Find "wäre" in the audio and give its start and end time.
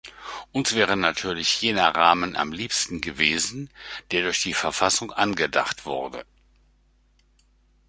0.73-0.97